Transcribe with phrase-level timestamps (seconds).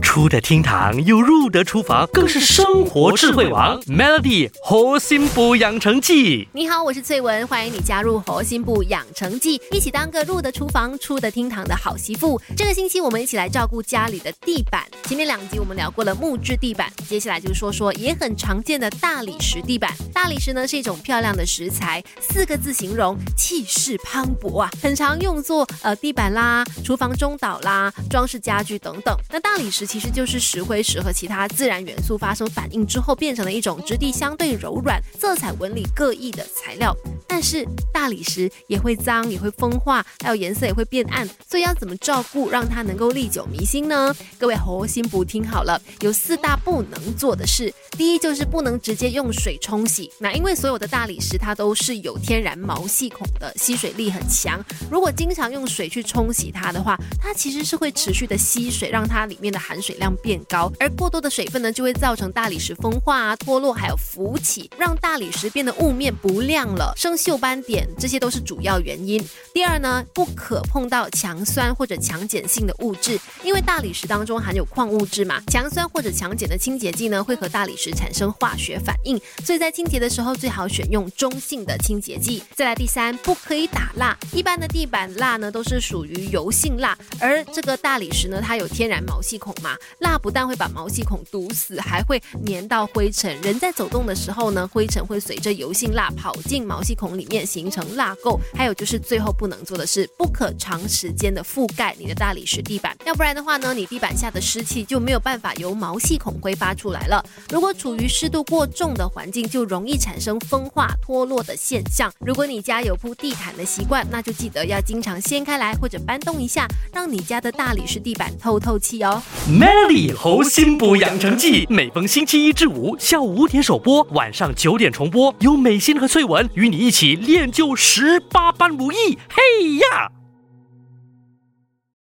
[0.00, 3.80] 出得厅堂又入得厨房，更是生活智慧王。
[3.82, 12.40] Melody 核心部养成记，你好，我是翠文，欢迎你加入核心部养成记，一起当个入得厨房、出得厅堂的好媳妇。
[12.56, 14.82] 这个星期我们一起来照顾家里的地板。
[15.04, 19.92] 前面两集我们聊过了木质地板，接下来就说说也很常见的大理石地板。
[20.12, 29.16] 大理石呢是一种漂亮的石材，四个字形容气势磅礴啊，很常用作呃地板啦、厨房中岛啦、装饰家具等等。
[29.30, 36.96] 那大理石其实就是石灰石和其他自然元素发生反应之后，变成了一种质地相对柔软、色彩纹理各异的材料。
[37.30, 44.14] 但是大理石也会脏，也会风化，还有颜色也会变暗，所以要怎么照顾，让它能够历久弥新呢？
[44.36, 47.72] 各位核心部听好了，有四大不能做的事。
[47.92, 54.60] 第一就是不能直接用水冲洗，那因为所有的大理石它都是有天然毛细孔的，吸水力很强。
[54.90, 69.22] 如果经常用水去冲洗它的话，它其实是会持续的吸水，让它里面的含水量变高，而过多的水分呢，就会造成大理石风化啊、脱落，还有浮起，让大理石变得雾面不亮了，生锈斑点，这些都是主要原因。
[69.52, 82.42] 第二呢，不可碰到强酸或者强碱性的物质，因为大理石当中含有矿物质嘛，强酸或者强碱的清洁剂呢，会和大理石产生化学反应，所以在清洁的时候最好选用中性的清洁剂。
[82.56, 98.38] 再来第三，不可以打蜡，一般的地板蜡呢都是属于油性蜡，而这个大理石呢，它有天然毛细孔嘛，蜡不但会把毛细孔堵死，还会粘到灰尘，人在走动的时候呢，灰尘会随着油性蜡跑进毛细孔里面形成蜡垢。
[98.54, 107.24] 还有就是最后不能做的是，不可长时间的覆盖你的大理石地板，要不然的话呢，你地板下的湿气就没有办法由毛细孔挥发出来了。
[107.50, 112.12] 如果处于湿度过重的环境，就容易产生风化脱落的现象。
[112.18, 119.22] 如果你家有铺地毯的习惯，那就记得要经常掀开来或者搬动一下，让你家的大理石地板透透气哦。
[119.48, 129.18] Melody 核心部养成记，每逢星期一至五下午五点首播，晚上九点重播，有美心和翠文与你一起起练就十八般武艺。
[129.30, 130.12] 嘿呀！